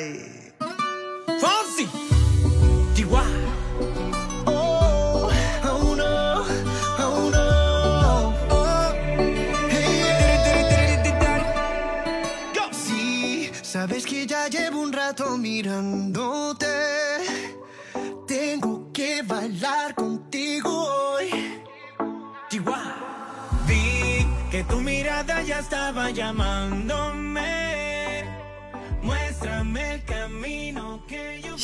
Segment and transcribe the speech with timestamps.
[0.00, 0.16] Ay.
[1.40, 1.86] Fonsi.
[4.46, 5.28] Oh,
[5.72, 6.44] oh no,
[7.06, 7.46] oh no.
[8.50, 8.94] Oh,
[12.54, 12.64] Go.
[12.72, 16.66] Sí, sabes que ya llevo un rato mirándote.
[18.26, 21.28] Tengo que bailar contigo hoy.
[22.48, 22.94] Chihuahua.
[23.66, 27.09] Vi que tu mirada ya estaba llamándome.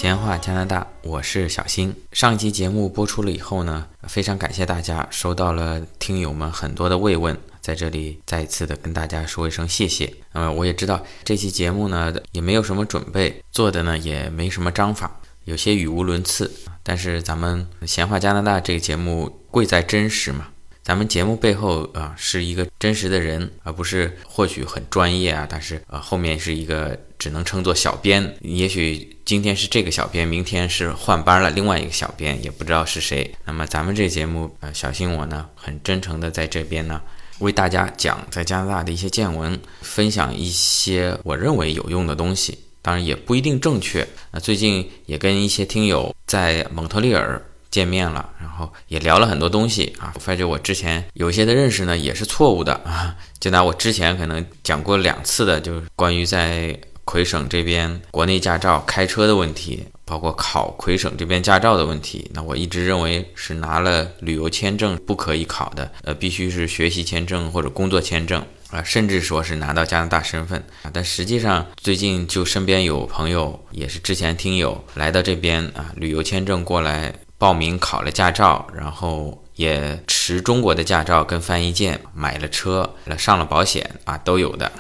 [0.07, 1.93] 闲话加拿大，我是小新。
[2.13, 10.15] 上期节目播出了以后呢，非常感谢大家，收到了听友们很多的慰问，在这里再一次的跟大家说一声谢谢。
[10.31, 15.11] 呃，我也知道这期节目呢也没有什么准备，做的呢也没什么章法，
[15.43, 16.53] 有些语无伦次。
[16.85, 20.47] 但是咱们闲话加拿大这个节目贵在真实嘛，
[20.87, 33.29] 咱们节目背后啊、是一个真实的人，而不是或许很专业啊，但是呃后面是一个只能称作小编，也许今天是这个小编，明天是换班了另外一个小编，也不知道是谁。
[33.45, 37.03] 那么咱们这节目，呃，小心我呢很真诚的在这边呢。
[37.41, 44.07] 为大家讲在加拿大的一些见闻，分享一些我认为有用的东西，当然也不一定正确。
[44.31, 47.43] 那最近也跟一些听友在蒙特利尔
[47.77, 50.13] 见面了，然后也聊了很多东西啊。
[50.15, 53.15] 我发觉我之前有些的认识呢也是错误的啊。
[53.39, 62.31] 就拿我之前可能讲过两次的，就是关于在魁省这边国内驾照开车的问题，包括考魁省这边驾照的问题。
[62.33, 68.43] 那我一直认为是拿了旅游签证不可以考的，呃，必须是学习签证或者工作签证。
[68.71, 84.71] 啊，甚至说是拿到加拿大身份啊，但实际上最近就身边有朋友，也是之前听友来到这边啊，旅游签证过来报名考了驾照，然后也持中国的驾照跟翻译件，买了车，上了保险啊，都有的。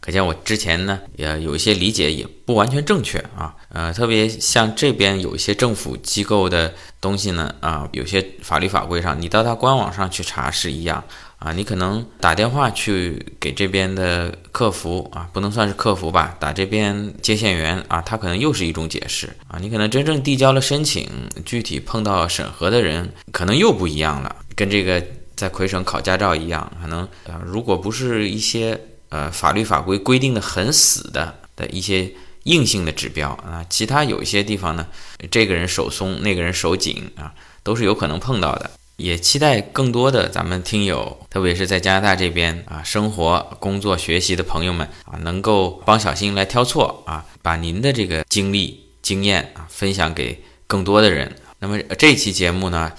[0.00, 11.04] 可见我之前呢，也有一些理解也不完全正确啊，呃，特别像这边有一些政府机构的东西呢，啊，有些法律法规上，你到他官网上去查是一样
[11.40, 21.10] 啊，你可能打电话去给这边的客服啊，不能算是客服吧，打这边接线员啊，他可能又是一种解释啊，你可能真正递交了申请，
[21.44, 28.80] 具体碰到审核的人可能又不一样了，跟这个在魁省考驾照一样，可能啊，如果不是一些。
[29.12, 32.08] 呃，法律法规规定的很死的的一些
[32.44, 34.86] 硬性的指标啊，其他有一些地方呢，
[35.32, 37.34] 这个人手松，那个人手紧啊，
[37.64, 38.70] 都是有可能碰到的。
[39.00, 51.34] 也期待更多的咱们听友，特别是在加拿大这边啊，生活、工作、学习的朋友们啊，能够帮小新来挑错啊，把您的这个经历、经验啊，分享给更多的人。
[51.58, 52.92] 那么这期节目呢？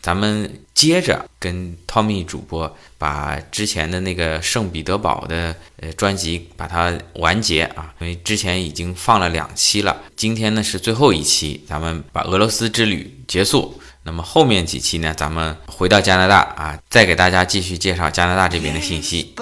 [0.00, 13.80] 咱们接着跟 Tommy 主播把之前的那个圣彼得堡的呃专辑把它完结啊，因为之前已经放了两期了，今天呢是最后一期，咱们把俄罗斯之旅结束。
[14.08, 19.34] 那么后面几期呢，咱们回到加拿大啊，再给大家继续介绍加拿大这边的信息。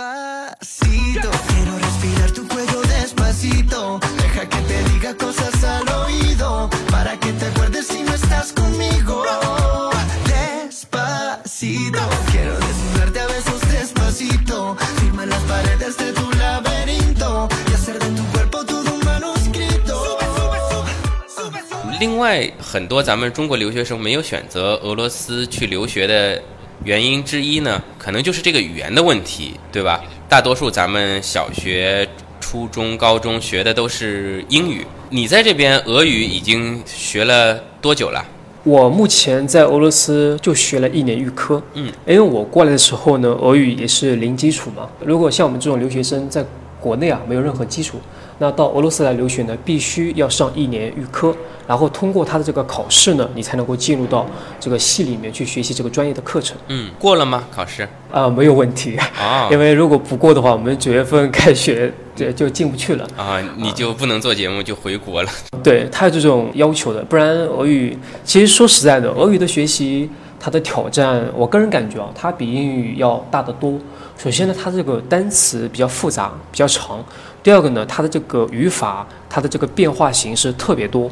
[21.99, 26.41] 另外，很多咱们中国留学生没有选择俄罗斯去留学的
[26.85, 30.03] 原因之一呢，可能就是这个语言的问题，对吧？
[30.29, 32.07] 大多数咱们小学、
[32.39, 38.23] 初中、高中学的都是英语，你在这边俄语已经学了多久了？
[38.65, 44.87] 我目前在俄罗斯就学了一年预科，嗯，因为我过来的时候呢，俄语也是零基础嘛。
[45.03, 46.45] 如果像我们这种留学生在
[46.79, 47.99] 国内啊没有任何基础，
[48.39, 51.35] 那到俄罗斯来留学呢，必须要上一年预科，
[51.67, 54.27] 然后通过他的这个考试呢，你才能够进入到
[54.61, 56.57] 这个系里面去学习这个专业的课程。
[56.69, 57.45] 嗯，过了吗？
[57.51, 57.89] 考试？
[58.13, 63.07] 啊、没有问题，啊 因为如果不过的话，我们九月份开学对就进不去了。
[63.17, 65.31] 啊，你就不能做节目，就回国了。
[65.65, 70.09] 对，他有这种要求的，不然俄语其实说实在的，俄语的学习
[70.39, 73.79] 它的挑战，我个人感觉啊，它比英语要大得多。
[74.17, 76.99] 首先呢，它这个单词比较复杂，比较长；
[77.47, 81.09] 第二个呢，它的这个语法，它的这个变化形式特别多，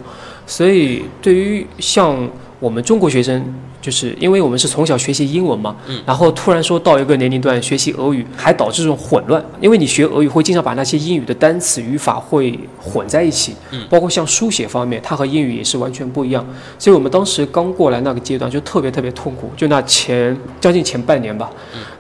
[0.49, 2.29] 所以对于像
[2.59, 6.03] 我们中国学生，就是因为我们是从小学习英文嘛，嗯。
[6.05, 13.87] 然后突然说到一个年龄段学习俄语，还导致这种混乱，因为你学俄语会经常把那些英语的单词、语法会混在一起，嗯。
[13.89, 16.45] 包括像书写方面，它和英语也是完全不一样，
[16.81, 21.49] 所以我们当时刚过来那个阶段就特别特别痛苦，就那前将近前半年吧，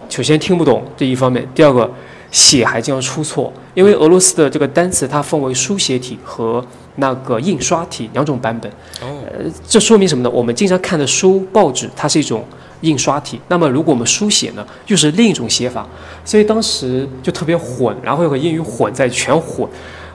[0.08, 1.88] 首先听不懂这一方面，第二个
[2.34, 6.64] 写还经常出错，因为俄罗斯的这个单词它分为书写体和
[6.96, 8.68] 那个印刷体两种版本。
[9.00, 10.28] 哦，呃，这说明什么呢？
[10.28, 12.44] 我们经常看的书、报纸，它是一种
[12.80, 13.40] 印刷体。
[13.46, 15.86] 那么如果我们书写呢，又是另一种写法。
[16.24, 19.64] 所以当时就特别混，然后又和英语混在全混，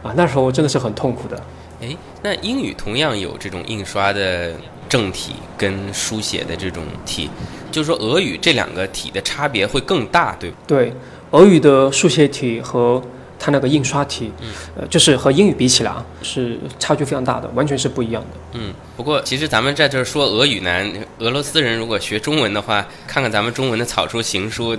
[0.03, 1.41] 啊，那时候真的是很痛苦的。
[1.79, 4.51] 诶，那英语同样有这种印刷的
[4.89, 7.29] 正体跟书写的这种体，
[7.71, 10.55] 就是说俄语这两个体的差别会更大，对不？
[10.67, 10.91] 对，
[11.31, 13.01] 俄语的书写体和
[13.37, 14.31] 它那个印刷体，
[14.75, 18.59] 呃，就是和英语比起来啊，是差距非常大的，完全是不一样的。
[18.59, 24.75] 嗯，不过其实咱们在这儿说俄语难，俄罗斯人如果学中文的话，看看咱们中文的草书行书，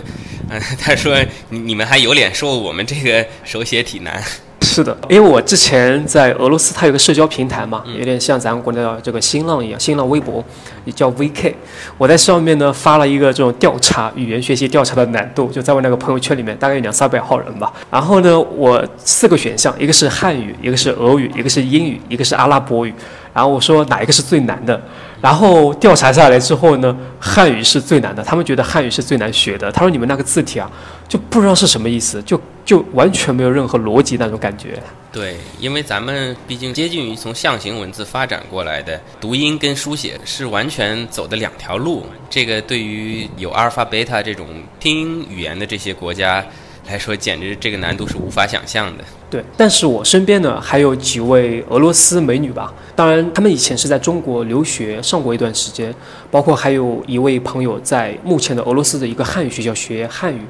[0.50, 1.16] 嗯、 他说
[1.48, 4.22] 你你们还有脸说我们这个手写体难？
[4.62, 10.44] 是的，因为我之前在俄罗斯，它有个社交平台嘛，有点像咱们国内的这个新浪一样，新浪微博
[10.84, 11.52] 也叫 VK。
[11.98, 17.72] 我在上面呢发了一个这种调查，语言学习调查的难度，就在我那个朋友圈里面，大概有两三百号人吧。
[17.90, 22.94] 然后呢，我四个选项，一个是汉语，一个是俄语，一个是英语，一个是阿拉伯语。
[23.32, 24.80] 然后我说哪一个是最难的？
[25.20, 29.70] 然后调查下来之后呢，汉语是最难的，他们觉得汉语是最难学的。
[29.70, 30.70] 他说你们那个字体啊，
[31.08, 34.82] 就不知道是什么意思，就就完全没有任何逻辑那种感觉。
[35.12, 42.06] 对，因为咱们毕竟接近于从象形文字发展过来的，读音跟书写是完全走的两条路。
[42.30, 44.46] 这个对于有阿尔法、贝塔这种
[44.78, 46.44] 拼音语言的这些国家
[46.88, 49.04] 来说，简直这个难度是无法想象的。
[49.30, 55.94] 对，但是我身边呢还有几位俄罗斯美女吧，当然她们以前是在中国留学上过一段时间，
[56.32, 60.40] 包括还有一位朋友在目前的俄罗斯的一个汉语学校学汉语，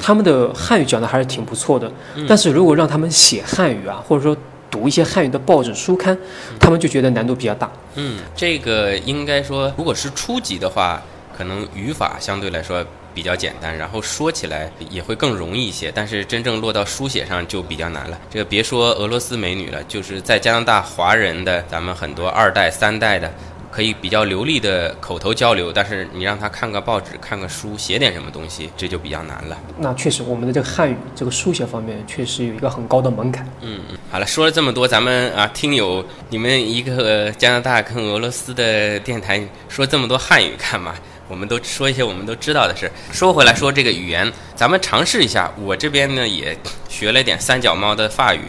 [0.00, 1.88] 他们的汉语讲的还是挺不错的。
[2.26, 4.36] 但是如果让他们写汉语啊，或者说
[4.68, 6.18] 读一些汉语的报纸书刊，
[6.58, 7.70] 他们就觉得难度比较大。
[7.94, 11.00] 嗯，这个应该说，如果是初级的话，
[11.38, 12.84] 可能语法相对来说
[13.14, 15.92] 比较简单，然后说起来也会更容易一些。
[15.94, 18.18] 但是真正落到书写上就比较难了。
[18.30, 23.32] 这个别说俄罗斯美女了，就是在加拿大华人的，咱们很多二代、三代的，
[23.70, 29.58] 可以比较流利的口头交流，但是你让他看个报纸、看个书、写点什么东西，这就比较难了。
[29.78, 33.44] 那确实，我们的这个汉语这个书写方面确实有一个很高的门槛。
[33.60, 40.94] 嗯，嗯，好了，说了这么多，咱们啊，听友，你们一个加拿大跟俄罗斯的电台说这么多汉语干嘛？
[41.28, 42.90] 我们都说一些我们都知道的事。
[43.12, 45.50] 说回来说这个语言，咱们尝试一下。
[45.58, 46.56] 我这边呢也
[46.88, 48.40] 学了点三脚猫的法语，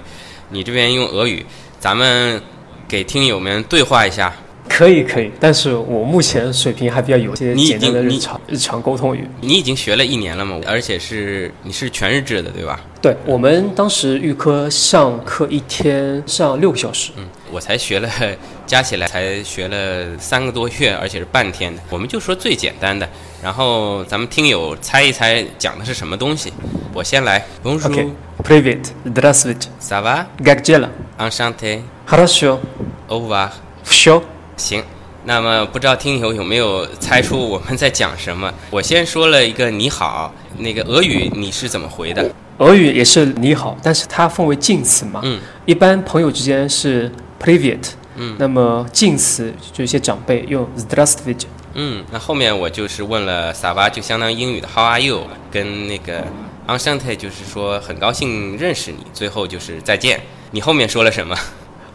[0.49, 1.45] 你这边用俄语，
[1.79, 2.41] 咱们
[2.87, 4.33] 给听友们对话一下。
[4.74, 9.28] 可以可以，但是我目前水平还比较有一些你已简单的经你日常日常沟通语。
[9.40, 10.60] 你已经学了一年了吗？
[10.66, 12.80] 而且是你是全日制的，对吧？
[13.02, 18.08] 对我们当时预科上课一天上六个小时，嗯，我才学了，
[18.66, 21.82] 加起来才学了三个多月，而且是半天的。
[21.90, 23.08] 我们就说最简单的，
[23.42, 26.52] 然后咱们听友猜一猜讲的是什么东西。
[26.94, 28.08] 我先来 Bonjour, OK
[28.44, 30.88] Привет, здравствуйте, ça va, как дела?
[31.18, 32.60] enchanté, Хорошо,
[33.08, 33.50] au revoir。
[33.84, 34.22] все.
[34.57, 34.83] 行，
[35.25, 38.53] 那么不知道听友有没有猜出我们在讲什么？
[38.71, 42.29] 我先说了一个你好，那个俄语你是怎么回的？
[42.59, 45.19] 俄语也是你好，但是它分为敬词嘛。
[45.23, 45.39] 嗯。
[45.65, 47.11] 一般朋友之间是
[47.41, 47.89] Privet。
[48.15, 48.35] 嗯。
[48.39, 55.23] 那么敬词就一些长辈用 z d r a s t 嗯，那后面我就是问了萨巴，就相当于英语的 How are you？
[55.51, 56.19] 跟那个
[56.67, 58.99] a n s h a n t e 就是说很高兴认识你。
[59.13, 60.21] 最后就是再见。
[60.51, 61.35] 你后面说了什么？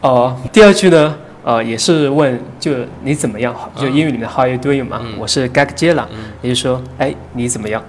[0.02, 1.17] 哦，第二句呢？
[1.42, 3.54] 呃，也是问，就你怎么样？
[3.76, 5.00] 就英语里面 how are you doing 嘛？
[5.18, 6.04] 我是 Gag Jela，。
[6.42, 7.82] 也就是说，哎，你怎么样？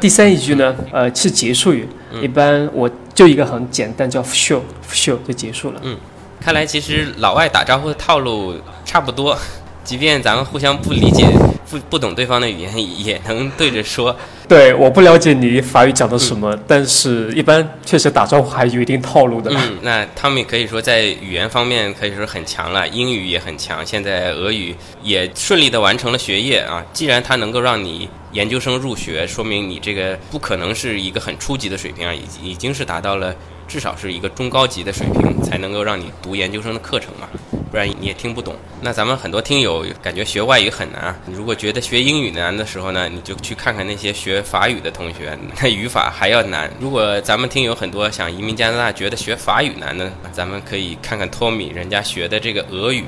[0.00, 1.88] 第三一句呢，呃，是结束语。
[2.20, 5.80] 一般我就一个很简单叫 show，show 就结束了。
[5.82, 5.96] 嗯
[6.44, 9.38] 看来其实老外打招呼的套路差不多。
[9.84, 11.26] 即便咱们互相不理解、
[11.68, 14.16] 不不懂对方的语言，也能对着说。
[14.48, 19.50] 对，我不了解你法语讲的什么，但是一般确实打招呼还有一定套路的。
[19.50, 26.84] 嗯，那他们也可以说在语言方面可以说很强了，英语也很强，现在俄语也顺利的完成了学业啊。
[26.92, 33.34] 既然它能够让你研究生入学，说明你这个不可能是一个很初级的水平啊，已经已经是达到了
[33.66, 37.26] 至少是一个中高级的水平，才能够让你读研究生的课程嘛。
[37.72, 38.54] 不然你也听不懂。
[38.82, 46.70] 那咱们很多听友感觉学外语很难啊，你如果觉得学英语难的时候呢，你就去看看那些学法语的同学，那语法还要难。
[46.78, 53.06] 如果咱们听友很多想移民加拿大，觉得学法语难呢，咱们可以看看托米人家学的这个俄语，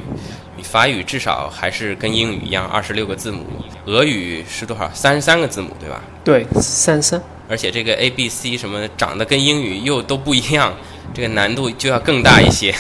[0.56, 3.44] 你法语至少还是跟英语一样二十六个字母，
[3.84, 4.90] 俄语是多少？
[4.94, 6.02] 三十三个字母，对吧？
[6.24, 7.20] 对，三三。
[7.46, 10.74] 而且这个 A、B、C 什么长得跟英语又都不一样，
[11.12, 12.74] 这个难度就要更大一些。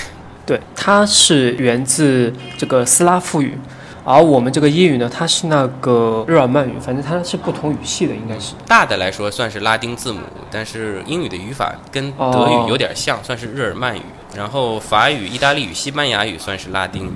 [0.46, 3.56] 对，它是源自这个斯拉夫语，
[4.04, 8.54] 而我们这个英语呢，它是那个日耳曼语，反正它是不同语系的，应该是。
[8.66, 10.20] 大的来说算是拉丁字母，
[10.50, 14.02] 但是英语的语法跟德哦语有点像，算是日耳曼语。
[14.36, 17.12] 然后法语、意大利语、西班牙语算是拉丁语。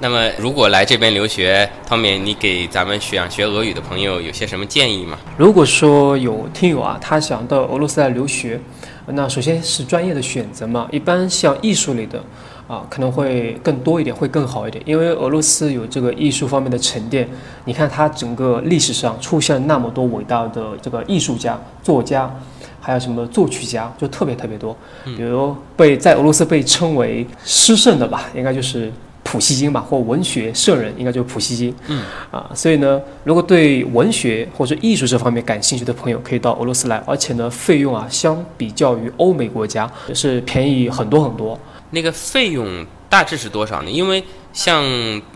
[0.00, 5.18] 那么，如果来这边留学，Tommy，你给咱们想学俄语的朋友有些什么建议吗？
[5.36, 8.60] 如果说有听友啊，他想到俄罗斯来留学，
[9.06, 12.22] 那首先是专业的选择嘛，一般像艺术类的，
[12.68, 17.28] 啊，可能会更多一点，会更好一点，因为俄罗斯有这个艺术方面的沉淀。
[17.64, 22.32] 你看，它整个历史上出现那么多伟大的这个艺术家、作家，
[22.80, 24.76] 还有什么作曲家，就特别特别多。
[25.04, 28.92] 比如被在俄罗斯被称为诗圣的吧，应该就是。
[29.30, 31.74] 普希金吧，或文学圣人，应该就是普希金。
[31.88, 41.58] 嗯，啊，所以呢，如果对文学或者艺术这方面感兴趣的朋友，可以到俄罗斯来，而且呢，费用啊，相比较于欧美国家是便宜很多很多。
[41.90, 43.90] 那个费用大致是多少呢？
[43.90, 44.84] 因为像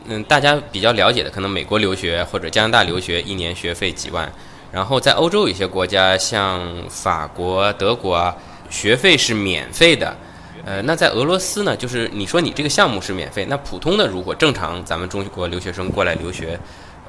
[0.07, 4.31] 嗯，大家比较了解的，可能美国留学或者加拿大留学，一年学费几万。
[4.73, 8.35] 然后在欧洲有些国家，像法国、德国啊，
[8.71, 10.17] 学费是免费的。
[10.65, 16.59] 呃，那在俄罗斯呢，就是你说你这个项目是免费，那普通的如果正常咱们中国留学生过来留学，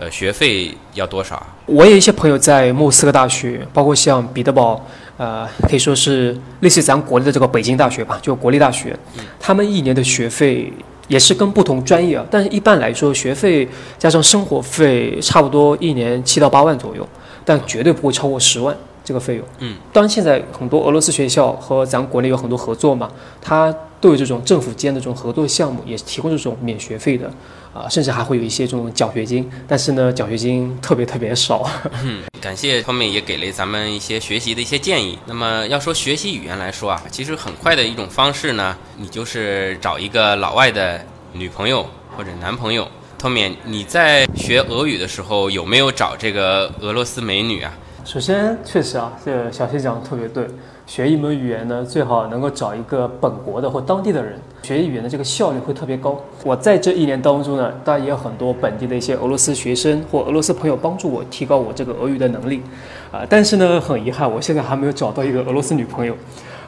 [0.04, 1.42] 呃，学费要多少？
[1.66, 8.94] 我有一些朋友在莫斯科大学，包括像彼得堡，呃，可以说是类似咱国内的这个北京大学吧，就国立大学，
[9.40, 10.72] 他们一年的学费
[11.08, 13.66] 也是跟不同专业啊，但是一般来说学费
[13.98, 17.08] 加上生活费差不多一年七到八万左右，
[17.46, 18.76] 但绝对不会超过十万。
[19.06, 23.70] 这个费用，嗯，当然现在很多俄罗斯学校和咱国内有很多合作嘛，它
[24.00, 27.30] 都有这种政府间的这种合作项目，也提供这种免学费的，
[27.74, 31.68] 啊，甚至还会有一些这种奖学金，但是呢，奖学金特别特别少。
[32.06, 35.18] 嗯，感谢后面也给了咱们一些学习的一些建议。
[35.26, 41.04] 那么要说学习语言来说啊，其实很快的一种方式呢，你就是找一个老外的
[41.34, 42.88] 女朋友或者男朋友。
[43.22, 47.74] 后面你在学俄语的时候有没有找这个俄罗斯美女啊？
[48.06, 50.46] 首先，确实啊，这小谢讲的特别对。
[50.86, 56.20] 学一门语言呢，最好能够找一个本国的或当地的人，学语言的这个效率会特别高。
[56.44, 62.62] 我在这一年当中呢，当然也有很多本地的一些俄罗斯学生或俄罗斯朋友帮助我提高我这个俄语的能力，
[63.10, 66.14] 啊，但是呢，很遗憾，我现在还没有找到一个俄罗斯女朋友，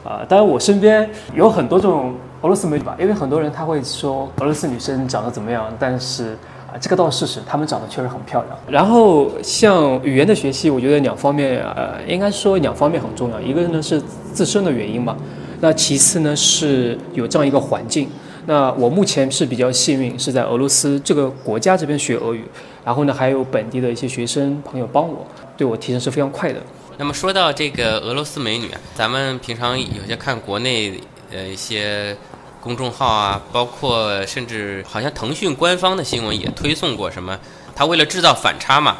[0.02, 6.34] 啊，当然我身边有很多这种俄罗斯美女吧，因为很多人他会说俄罗斯女生长得怎么样，但是。
[6.80, 8.58] 这个倒是事实，他们长得确实很漂亮。
[8.68, 13.40] 然后像语言的学习，我觉得两方面，呃，应该说两方面很重要。
[13.40, 14.02] 一个呢是
[14.32, 15.16] 自身的原因嘛，
[15.60, 18.08] 那其次呢是有这样一个环境。
[18.46, 22.44] 那我目前是比较幸运，是在俄罗斯这个国家这边学俄语，
[22.84, 26.60] 然后呢还有本地的一些学生朋友帮我，对我提升是非常快的。
[26.98, 31.00] 那么说到这个俄罗斯美女啊，咱们平常有些看国内
[31.32, 32.16] 呃一些。
[32.66, 37.38] 公众号啊，包括甚至好像腾讯官方的新闻也推送过什么，
[37.76, 38.96] 他为了制造反差嘛，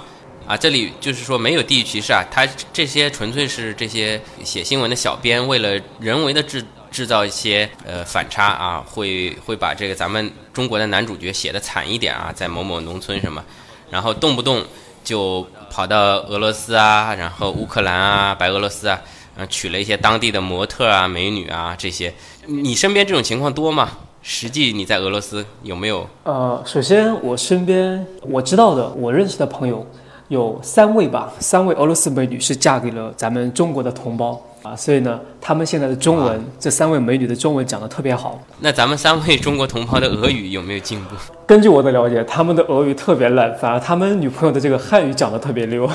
[0.47, 13.43] 啊，这里就是说没有地域歧视啊，他这些纯粹是这些写新闻的小编为了人为的制制造一些呃反差啊，会会把这个咱们中国的男主角写的惨一点啊，在某某农村什么，
[13.91, 14.65] 然后动不动
[15.03, 19.01] 就跑到俄罗斯啊，然后乌克兰啊，白俄罗斯啊。
[19.37, 22.13] 嗯，娶了一些当地的模特啊、美女啊这些，
[22.47, 23.91] 你身边这种情况多吗？
[24.23, 26.05] 实际你在俄罗斯有没有？
[26.25, 29.87] 呃，首先我身边我知道的，我认识的朋友
[30.27, 38.43] 有三位吧，三位俄罗斯美女是嫁给了咱们中国的同胞啊，所以呢，他们现在的中文，这三位美女的中文讲得特别好。
[38.59, 41.15] 那咱们三位中国同胞的俄语有没有进步？
[41.47, 45.89] 根据我的了解，他们的俄语特别烂，反而他们女朋友的这个汉语讲得特别溜。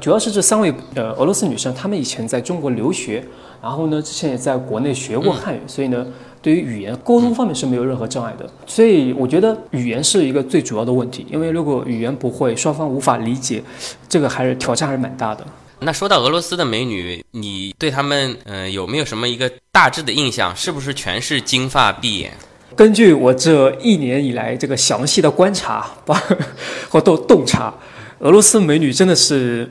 [0.00, 3.24] 主要是这三位呃俄罗斯女生，她们以前在中国留学，
[3.62, 6.06] 然后呢之前也在国内学过汉语，所以呢
[6.40, 8.48] 对于语言沟通方面是没有任何障碍的。
[8.66, 13.62] 所以我觉得语言是一个最主要的问题，因为如果语言不会，双方无法理解，
[14.08, 15.44] 这个还是挑战还是蛮大的。
[15.80, 20.54] 那说到俄罗斯的美女，你对她们呃有没有什么一个大致的印象？
[20.54, 22.32] 是不是全是金发碧眼？
[22.76, 26.22] 根据我这一年以来这个详细的观察吧
[26.90, 27.74] 或洞洞察，
[28.20, 29.68] 俄罗斯美女真的是。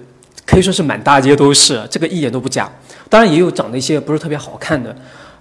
[0.48, 2.72] 可以说是满大街都是，这个一点都不假。
[3.10, 4.96] 当然也有长得一些不是特别好看的，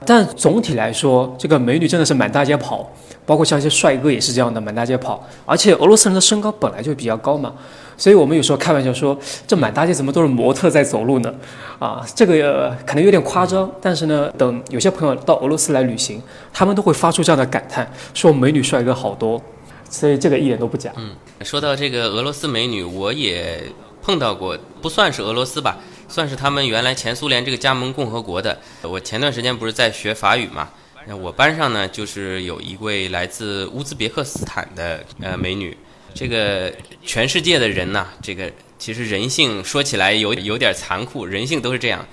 [0.04, 2.92] 但总体来说，这个美女真的是满大街跑，
[3.24, 5.24] 包括像一些帅哥也是这样的满大街跑。
[5.44, 7.54] 而且俄罗斯人的身高本来就比较高嘛，
[7.96, 11.32] 所以我们有时候开玩笑说，这满大街怎么都是模特在走路呢？
[11.78, 16.20] 啊，这个可能有点夸张，但是呢，等有些朋友到俄罗斯来旅行，
[16.52, 19.40] 他们都会发出这样的感叹，说美女帅哥好多，
[19.88, 20.90] 所以这个一点都不假。
[20.96, 21.10] 嗯，
[21.42, 23.62] 说到这个俄罗斯美女，我也。
[24.06, 28.56] 碰到过不算是俄罗斯吧，算是他们原来前苏联这个加盟共和国的。
[28.82, 30.70] 我前段时间不是在学法语嘛，
[31.08, 35.76] 那我班上呢就是有一位来自乌兹别克斯坦的呃美女。
[36.14, 36.72] 这个
[37.04, 38.48] 全世界的人呐，这个
[38.78, 42.06] 其实人性说起来有有点残酷，人性都是这样。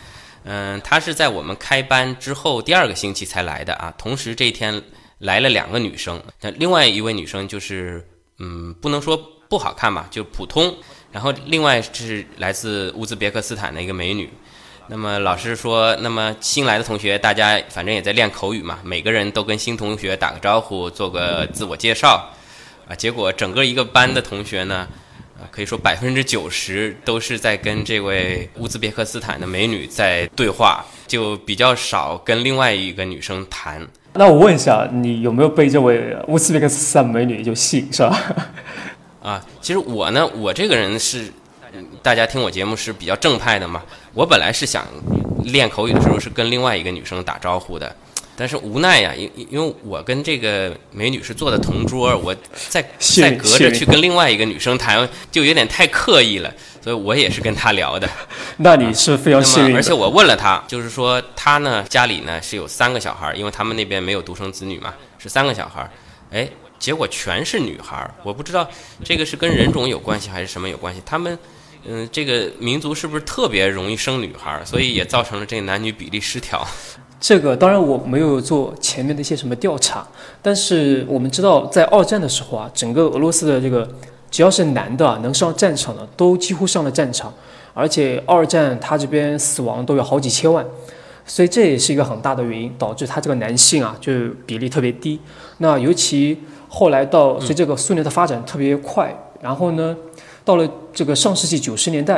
[0.46, 3.94] 嗯，她是在我们开班之后第二个星期才来的啊。
[4.00, 4.82] 同时这一天
[5.20, 8.04] 来了两个女生，那另外一位女生就是
[8.40, 9.16] 嗯，不能说
[9.48, 10.76] 不好看吧，就普通。
[11.14, 14.30] 然后另外是来自乌兹别克斯坦的一个美女。
[14.88, 22.30] 那么老师说，那么新来的同学，大家反正也在练口语嘛，每个人都跟新同学打个招呼，做个自我介绍，
[22.90, 24.86] 啊，结果整个一个班的同学呢，
[25.40, 33.88] 啊，可以说百分之九十都是在跟这位乌兹别克斯坦的美女在对话，就比较少跟另外一个女生谈。
[34.16, 38.36] 那我问一下，你有没有被这位乌兹别克斯坦美女就吸引，是吧？
[39.24, 41.32] 啊，其实我呢，我这个人是。
[42.04, 43.82] 大家听我节目是比较正派的嘛？
[44.14, 44.86] 我本来是想
[45.46, 47.96] 练口语的时候是跟另外一个女生打招呼的，
[48.38, 52.36] 但是无奈呀，因因为我跟这个美女是坐的同桌，我
[52.70, 58.08] 再再 隔着去跟另外一个女生谈，就有点太刻意了，所以我也是跟她聊的。
[58.58, 59.76] 那你是非常幸运。
[59.76, 65.90] 而且我问了她，就是说她呢家里呢是有三个小孩，因为他们那边没有独生子女嘛，是三个小孩。
[66.30, 66.48] 哎，
[66.84, 68.68] 结果全是女孩儿，我不知道
[69.06, 71.40] 这个是跟人种有关系还是什么有关系，他们。
[71.86, 76.66] 嗯，这个民族是不是特别容易生女孩儿，所以也造成了这个男女比例失调？
[77.22, 80.06] 这个当然我没有做前面的一些什么调查，
[80.42, 83.88] 但是我们知道，在二战的时候啊，整个俄罗斯的这个
[84.30, 87.34] 只要是男的能上战场的，都几乎上了战场，
[87.74, 90.66] 而且二战他这边死亡都有好几千万，
[91.26, 94.12] 所以这也是一个很大的原因，导致他这个男性啊就
[94.46, 95.20] 比例特别低。
[95.58, 96.40] 那尤其
[96.76, 99.96] 后来到随这个苏联的发展特别快，然后呢？
[100.44, 102.16] 到了这个上世纪九十年代，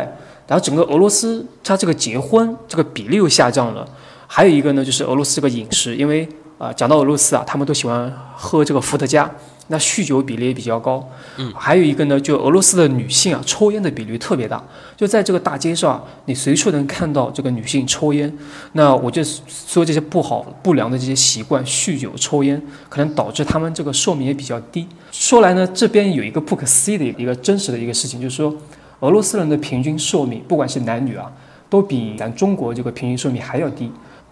[0.48, 3.86] 然后整个俄罗斯它这个结婚这个比例又下降了。
[4.26, 9.30] 还有一个呢，就是俄罗斯这个饮食，因为啊，讲到俄罗斯啊，他们都喜欢喝这个伏特加，
[9.68, 11.10] 那酗酒比例也比较高。
[11.38, 14.64] 嗯，还有一个呢，就俄罗斯的女性啊，抽烟的比例特别大，
[14.96, 18.32] 就在这个大街上，你随处能看到这个女性抽烟。
[18.74, 24.88] 那我就说这些不好不良的这些习惯，酗酒、抽烟，可能导致他们这个寿命也比较低。
[25.12, 28.56] 说来呢，这边有一个不可思议的一个真实的一个事情，就是说，
[29.00, 31.32] 俄罗斯人的平均寿命，不管是男女啊，
[31.70, 33.92] 都比咱中国这个平均寿命还要低。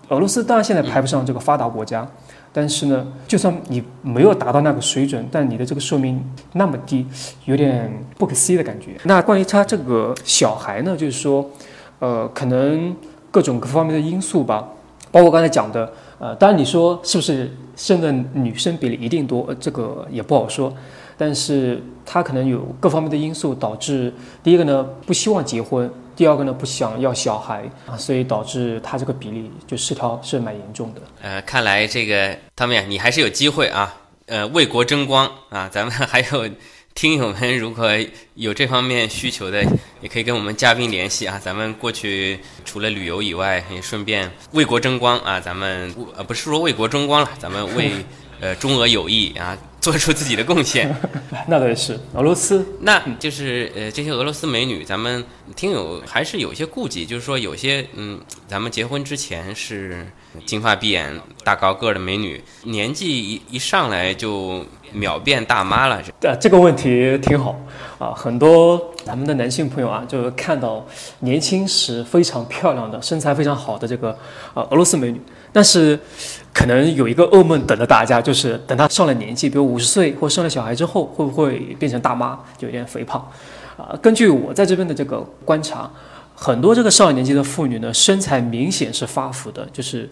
[0.10, 2.08] 俄罗斯当然现在排不上这个发达国家，
[2.54, 7.06] 但是呢，就算你没有达到那个水准，但你的这个寿命那么低，
[7.46, 8.92] 有点不可思议的感觉。
[9.06, 11.50] 那关于他这个小孩呢，就是说，
[12.00, 12.96] 呃，可能
[13.32, 14.70] 各种各方面的因素吧，
[15.12, 15.92] 包括刚才讲的。
[16.20, 20.74] 呃，当然你说是不是生的女生比例一定多，这个也不好说，
[21.18, 31.02] 但是他可能有各方面的因素导致，第一个呢不希望结婚，第二个呢不想要小孩啊，所以导致他这个比例就失调是蛮严重的。
[31.21, 33.95] 呃，看来这个汤米，你还是有机会啊，
[34.28, 36.49] 呃，为国争光啊，咱们还有。
[36.95, 37.89] 听友们如果
[38.36, 39.65] 有这方面需求的，
[39.99, 41.41] 也可以跟我们嘉宾联系啊。
[41.43, 45.39] 咱们过去除了旅游以外，也顺便为国争光啊。
[45.39, 47.93] 咱们呃不是说为国争光了，咱们为
[48.39, 50.96] 呃中俄友谊啊做出自己的贡献。
[51.50, 55.22] 那倒也是，俄罗斯那就是呃这些俄罗斯美女，咱们
[55.58, 58.17] 听友还是有一些顾忌，就是说有些嗯，
[58.48, 60.08] 咱们结婚之前是
[60.46, 64.65] 金发碧眼、大高个的美女，年纪一一上来就。
[64.96, 67.60] 秒变大妈了，这这个问题挺好
[67.98, 68.13] 啊。
[68.15, 70.86] 很多咱们的男性朋友啊，就是看到
[71.22, 74.12] 年轻时非常漂亮的、身材非常好的这个
[74.54, 75.19] 啊俄罗斯美女，
[75.52, 76.00] 但是
[76.54, 83.20] 可能有一个噩梦等着大家，就是等她上了年纪，比如五十岁或生了小孩之后，会不会变成大妈，就有点肥胖
[83.76, 83.98] 啊？
[84.02, 85.89] 根据我在这边的这个观察，
[86.36, 90.10] 很多这个上了年纪的妇女呢，身材明显是发福的，就是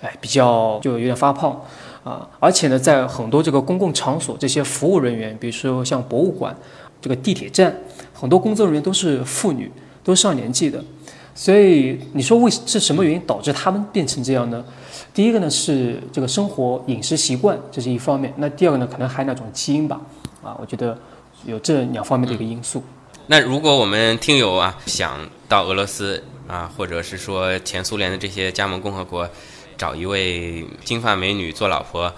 [0.00, 1.60] 哎比较就有点发胖。
[2.02, 6.56] 啊，而且呢，在很多这个公共场所，这些服务人员，比如说像博物馆、
[6.98, 7.76] 这个地铁站，
[8.14, 9.70] 很多工作人员都是妇女，
[10.02, 10.82] 都上年纪的。
[11.34, 14.64] 所以你说为是什么原因导致他们变成这样呢？
[15.12, 18.32] 第一个呢是这个生活饮食习惯，这是一方面。
[18.36, 20.00] 那第二个呢，可能还有那种基因吧。
[20.42, 20.96] 啊，我觉得
[21.44, 22.82] 有这两方面的一个因素。
[23.26, 29.28] 那如果我们听友啊想到俄罗斯啊，或者是说前苏联的这些加盟共和国。
[29.78, 32.12] 找一位金发美女做老婆，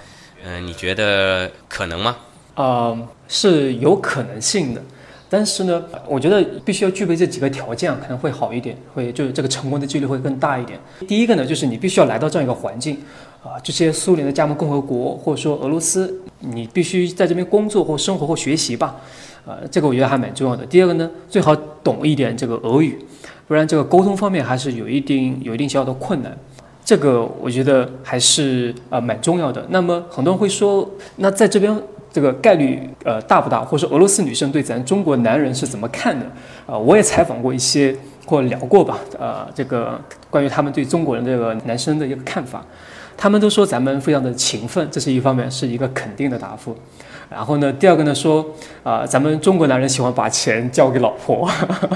[0.45, 2.17] 嗯，你觉得可能吗？
[2.57, 4.83] 啊，是有可能性的，
[5.33, 10.79] 但是呢，我觉得必须要具备这几个条件，可能会好一点，会就是这个成功的几率会更大一点。
[11.09, 12.99] 第一个呢，就是你必须要来到这样一个环境，
[13.42, 18.95] 啊，这些苏联的加盟共和国或者说俄罗斯，你必须在这边工作或生活或学习吧，
[19.47, 20.66] 啊，这个我觉得还蛮重要的。
[20.66, 22.99] 第二个呢，最好懂一点这个俄语，
[23.49, 26.37] 不然这个沟通方面还是有一定有一定小小的困难。
[26.85, 29.64] 这个我觉得还是呃蛮重要的。
[29.71, 31.75] 那么很多人会说，那在这边
[32.12, 33.64] 这个概率呃大不大？
[33.64, 36.27] 或者俄罗斯女生对咱中国男人是怎么看的？
[36.66, 37.96] 啊，我也采访过一些
[38.27, 42.64] 或聊过吧，呃，这个关于他们对中国人这个男生的一个看法，
[43.23, 46.77] 他们都说咱们非常的勤奋，这是一方面，是一个肯定的答复。
[47.31, 48.45] 然后呢，第二个呢说，
[48.83, 51.49] 啊、咱们中国男人喜欢把钱交给老婆，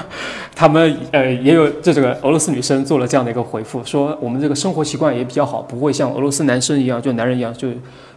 [0.54, 7.70] 他们呃也有这这个俄罗斯女生做了这样的一个回复，说我们这个生活习惯也比较好，不会像俄罗斯男生一样，就男人一样就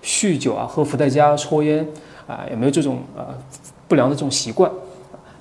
[0.04, 1.84] 酗酒啊、喝伏特加、抽烟
[2.28, 3.26] 啊、也没有这种呃
[3.88, 4.72] 不良的这种习惯。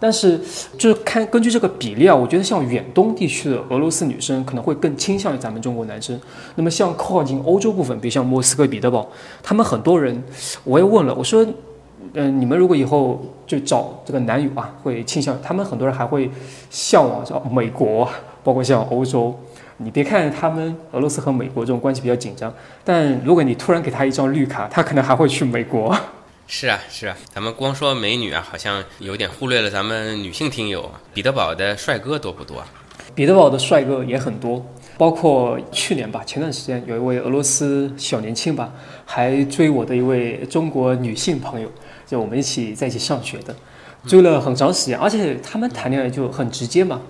[0.00, 0.38] 但是，
[0.78, 6.18] 就是看根据这个比例啊，我觉得像远东地区的俄罗斯女生可能会更倾向于咱们中国男生。
[6.54, 9.08] 那么像靠近欧洲部分，比如像莫斯科、彼得堡，
[9.42, 10.22] 他们很多人，
[10.62, 11.44] 我也问了，我说，
[12.14, 16.30] 嗯、你们如果以后就找这个男友啊，会倾向他们很多人还会
[16.70, 18.08] 向往像美国，
[18.44, 19.36] 包括像欧洲。
[19.80, 22.52] 你别看他们俄罗斯和美国这种关系比较紧张，
[22.84, 25.96] 但如果你突然给他一张绿卡，他可能还会去美国。
[26.50, 30.90] 是啊，是啊，咱们光说美女啊，好像有点忽略了咱们女性听友。
[31.12, 32.64] 彼得堡的帅哥多不多？
[33.14, 34.64] 彼得堡的帅哥也很多，
[34.96, 38.72] 包括去年吧，前段时间有一位俄罗斯小年轻吧，
[39.04, 41.70] 还追我的一位中国女性朋友，
[42.06, 43.54] 就我们一起在一起上学的，
[44.06, 47.02] 追了很长时间，而且他们谈恋爱就很直接嘛，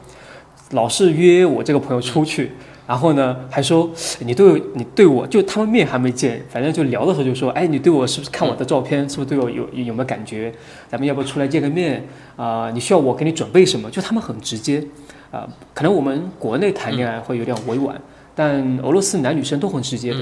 [0.73, 2.55] 老是约我这个朋友出去。
[2.89, 10.51] 然后呢，还说你对，你对我就他们面还没见，反正就聊的时候就说，哎，你对我是不是看我的照片，是不是对我有有没有感觉？
[10.89, 12.03] 咱们要不出来见个面？
[12.37, 13.91] 啊、你需要我给你准备什么？
[13.91, 14.83] 就他们很直接，
[15.31, 18.01] 啊、可能我们国内谈恋爱会有点委婉，
[18.35, 20.21] 但俄罗斯男女生都很直接的，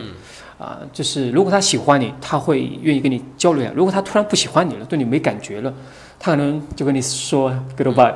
[0.58, 5.72] 啊、就是如果他喜欢你，他会愿意跟你交流；如果他突然不喜欢你了，对你没感觉了，
[6.18, 8.14] 他可能就跟你说 goodbye。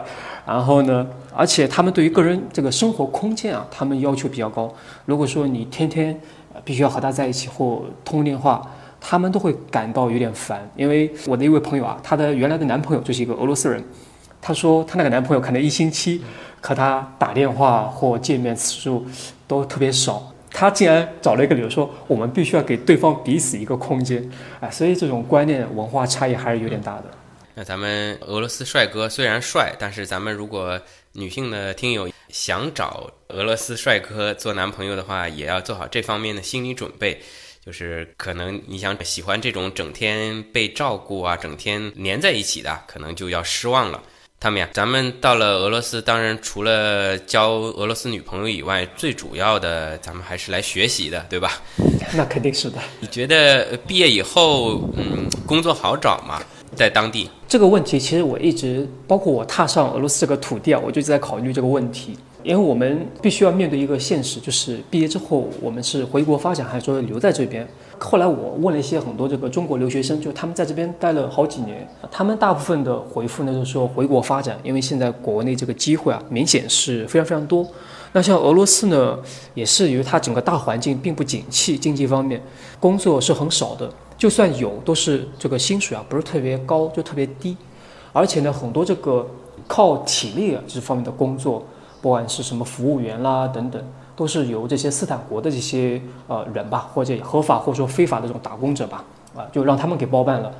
[0.50, 4.68] 然后呢，而且他们对于个人这个生活空间啊，他们要求比较高。
[5.04, 6.20] 如果说你天天
[6.64, 8.60] 必须要和他在一起或通电话，
[9.00, 10.68] 他们都会感到有点烦。
[10.74, 13.80] 因为我的一位朋友啊，她的原来的男朋友就是一个俄罗斯人，
[14.42, 16.20] 她说她那个男朋友可能一星期
[16.60, 19.06] 和她打电话或见面次数
[19.46, 20.32] 都特别少。
[20.50, 27.04] 她竟然找了一个理由说，我们必须要给对方彼此一个空间，哎，所以这种观念文化差异还是有点大的。
[27.60, 30.80] 那咱们俄罗斯帅哥虽然帅，但是咱们如果
[31.12, 37.20] 女性的听友想找俄罗斯帅哥做男朋友的话，也要做好这方面的心理准备。
[37.62, 44.02] 就是可能你想喜欢这种整天被照顾啊，整天黏在一起的，可能就要失望了。
[44.40, 51.60] 他们呀，咱们到了俄罗斯，当然除了交俄罗斯女朋友以外，最主要的咱们还是来学习的，对吧？
[52.14, 52.78] 那肯定是的。
[53.00, 56.42] 你觉得呃毕业以后，嗯，工作好找吗？
[56.74, 57.28] 在当地？
[57.48, 62.16] 这个问题其实我一直，包括我踏上俄罗斯这个土地啊，我就在考虑这个问题。
[62.42, 67.68] 因为我们必须要面对一个现实，就是毕业之后我们是回国发展，还是说留在这边？
[67.98, 77.66] 后来我问了一些很多这个中国留学生，就他们在这边待了好几年，他们大部分的回复呢就是说回国发展，因为现在国内这个机会啊明显是非常非常多。
[78.12, 79.18] 那像俄罗斯呢，
[79.52, 82.40] 也是由于它整个大环境并不景气，经济方面
[82.80, 87.56] 工作是很少的，就算有，都是这个薪水啊不是特别高，就特别低，
[88.12, 89.26] 而且呢，很多这个
[89.66, 91.64] 靠体力啊这方面的工作，
[92.02, 93.82] 不管是什么服务员啦等等，
[94.14, 99.02] 都是由这些斯坦国的这些呃人吧，或者合法或者说非法的这种打工者吧，
[99.34, 100.52] 啊，就让他们给包办了。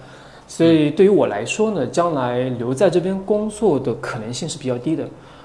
[0.49, 5.05] 所以对于我来说呢，将来留在这边工作的可能性是比较低的，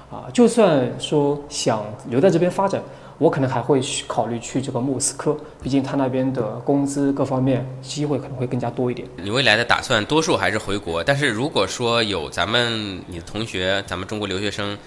[0.09, 2.81] 啊，就算说想留在这边发展，
[3.17, 9.07] 我可能还会去考虑去这个莫斯科，毕竟他那边的工资各方面机会可能会更加多一点。
[9.23, 14.77] 你未来的打算多数还是回国，但是如果说有咱们你的同学，咱们中国留学生，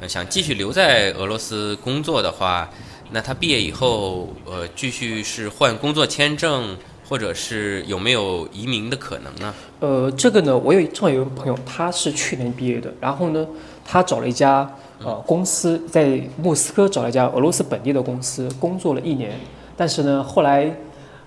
[0.00, 2.70] 呃，想继续留在俄罗斯工作的话，
[3.10, 9.54] 那他毕业以后，呃，继续是换工作签证，或者是有没有移民的可能呢？
[9.80, 13.46] 呃，这个呢，我有正好有一个朋友，他是去年毕业的，然后呢，
[13.84, 14.68] 他找了一家
[15.04, 19.32] 呃公司，在莫斯科找了一家俄罗斯本地的公司，工作了一年，
[19.76, 20.74] 但是呢，后来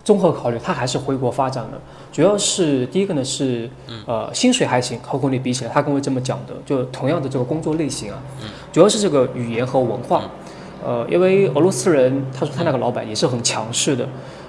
[0.04, 1.80] 综合考虑，他还是回国发展了。
[2.12, 3.70] 主要是第一个呢是
[4.06, 8.20] 呃薪水还行，和国内比起来，他跟我这么讲的，就同样的这个工作类型啊，
[8.72, 10.24] 主要是这个语言和文化。
[10.86, 14.08] 呃，因为俄罗斯人，他说他那个老板也是很强势的，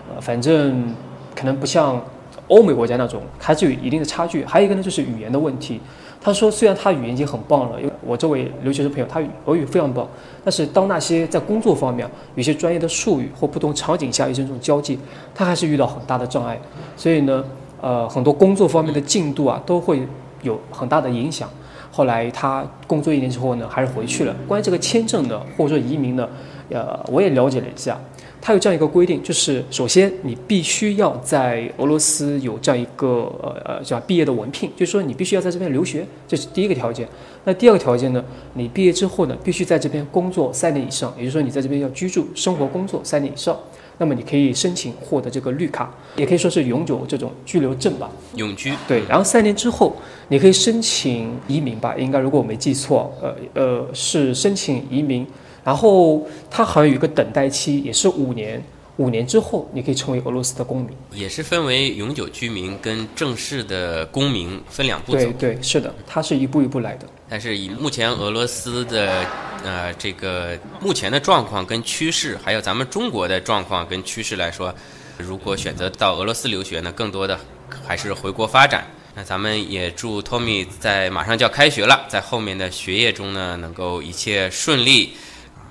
[0.08, 0.94] 呃，反正
[1.34, 2.00] 可能不像
[2.46, 4.44] 欧美国家那种，还是有一定的差距。
[4.44, 5.80] 还有一个呢，就是语言的问题。
[6.20, 10.06] 他说，虽然他语言已经很棒了，因为我这位留学生朋友他俄语非常棒，
[10.44, 14.98] 但是当那些在工作方面有些专业的术语或不同场景下有些这种交际，
[15.34, 16.60] 他还是遇到很大的障碍。
[16.96, 17.44] 所以呢，
[17.80, 20.02] 呃，很多工作方面的进度啊，都会
[20.42, 21.48] 有很大的影响。
[21.90, 24.34] 后来他工作一年之后呢，还是回去了。
[24.46, 26.28] 关于这个签证呢，或者说移民呢，
[26.70, 27.98] 呃，我也了解了一下，
[28.40, 37.08] 它有这样一个规定，就是首先你必须要在俄罗斯有这样一个呃呃叫毕业的文凭，就是说你必须要在这边留学，这是第一个条件。
[37.44, 38.24] 那第二个条件呢，
[38.54, 43.56] 你毕业之后呢，必须在这边工作三年以上，也就是说你在这边要居住、生活、工作三年以上。
[44.00, 48.08] 那么你可以申请获得这个绿卡，也可以说是永久这种居留证吧。
[48.36, 49.92] 永居对，然后三年之后
[50.28, 55.26] 你可以申请移民吧，应该如果我没记错，呃呃是申请移民，
[55.64, 58.62] 然后它好像有一个等待期，也是五年。
[58.96, 60.88] 五年之后，你可以成为俄罗斯的公民。
[61.12, 65.18] 也是分为永久居民跟正式的公民分两步走。
[65.18, 67.06] 对对，是的，它是一步一步来的。
[67.28, 69.24] 但是以目前俄罗斯的
[69.62, 74.74] 呃这个目前的状况跟趋势，还有咱们中国的状况跟趋势来说，
[75.16, 77.38] 如果选择到俄罗斯留学呢，更多的
[77.86, 78.84] 还是回国发展。
[79.14, 85.12] 那咱们也祝 Tommy 在马上就要开学了，在后面的学业中呢，能够一切顺利，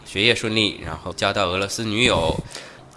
[0.08, 2.34] 学业顺利，然后交到俄罗斯女友。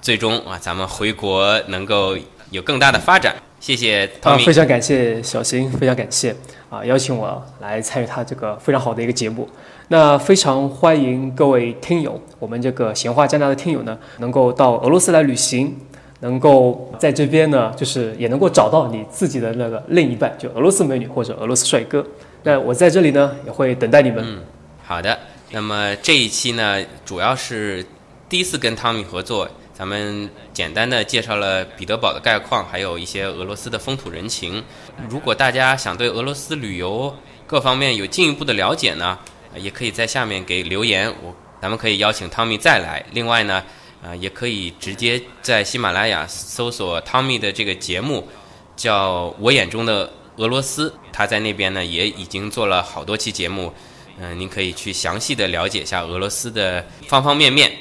[0.00, 2.16] 最终啊，咱们回国能够
[2.50, 3.34] 有更大的发展。
[3.58, 6.34] 谢谢汤米，非常感谢小新，非常感谢
[6.70, 9.46] 啊，邀请我来参与他这个非常好的一个节目。
[9.88, 15.76] 那非常欢迎各位听友，我们这个闲话加拿大的听友呢，能够到俄罗斯来旅行，
[16.20, 22.06] 能够在这边呢，就是也能够找到你自己的那个另一半，就俄罗斯美女或者俄罗斯帅哥。
[22.44, 24.24] 那我在这里呢，也会等待你们。
[24.26, 24.38] 嗯，
[24.82, 25.18] 好的。
[25.52, 27.84] 那么这一期呢，主要是
[28.28, 29.48] 第一次跟汤米合作。
[29.72, 34.62] 咱们简单的介绍了彼得堡的概况，还有一些俄罗斯的风土人情。
[35.08, 39.18] 如果大家想对俄罗斯旅游各方面有进一步的了解呢，
[39.56, 43.02] 也可以在下面给留言，我咱们可以邀请汤米再来。
[43.12, 43.64] 另外呢，
[44.02, 48.28] 呃，也可以直接在喜马拉雅搜索汤米的这个节目，
[48.76, 53.72] 叫《我眼中的俄罗斯》，他在那边呢也已经做了好多期节目，
[54.20, 57.72] 嗯，您可以去详细的了解一下俄罗斯的方方面面。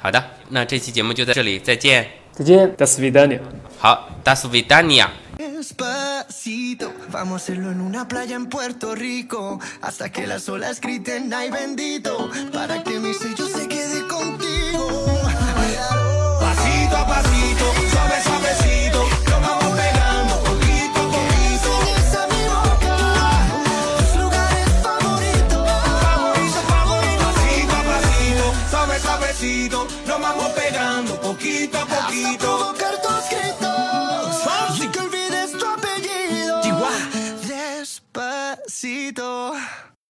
[0.00, 2.08] 好的，那这期节目就在这里，再见。
[2.32, 3.40] 再见，Das Vidania。
[3.78, 5.08] 好，Das Vidania。
[5.36, 11.50] Despacito, vamos a hacerlo en una playa en Puerto Rico, hasta que las olas griten ay
[11.50, 13.41] bendito, para que mi sello
[31.42, 32.28] poquito a poquito.
[32.28, 34.78] Hasta provocar tus gritos.
[34.78, 36.62] Y que olvides tu apellido.
[37.46, 39.32] Despacito.